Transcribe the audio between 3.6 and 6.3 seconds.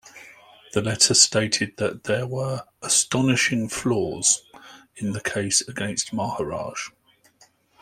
flaws' in the case against